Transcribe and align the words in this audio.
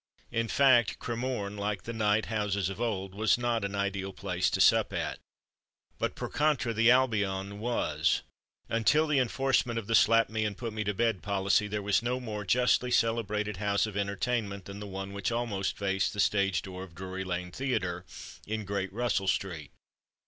In 0.31 0.47
fact, 0.47 0.97
Cremorne, 0.97 1.55
like 1.57 1.83
the 1.83 1.93
"night 1.93 2.25
houses" 2.25 2.69
of 2.71 2.81
old, 2.81 3.13
was 3.13 3.37
not 3.37 3.63
an 3.63 3.75
ideal 3.75 4.11
place 4.13 4.49
to 4.49 4.59
sup 4.59 4.91
at. 4.93 5.19
But, 5.99 6.15
per 6.15 6.27
contra, 6.27 6.73
the 6.73 6.89
"Albion" 6.89 7.59
was. 7.59 8.23
Until 8.67 9.05
the 9.05 9.19
enforcement 9.19 9.77
of 9.77 9.85
the 9.85 9.93
"slap 9.93 10.27
me 10.27 10.43
and 10.43 10.57
put 10.57 10.73
me 10.73 10.83
to 10.85 10.95
bed" 10.95 11.21
policy 11.21 11.67
there 11.67 11.83
was 11.83 12.01
no 12.01 12.19
more 12.19 12.43
justly 12.43 12.89
celebrated 12.89 13.57
house 13.57 13.85
of 13.85 13.95
entertainment 13.95 14.65
than 14.65 14.79
the 14.79 14.87
one 14.87 15.13
which 15.13 15.31
almost 15.31 15.77
faced 15.77 16.13
the 16.13 16.19
stage 16.19 16.63
door 16.63 16.81
of 16.81 16.95
Drury 16.95 17.23
Lane 17.23 17.51
theatre, 17.51 18.03
in 18.47 18.65
Great 18.65 18.91
Russell 18.91 19.27
Street. 19.27 19.69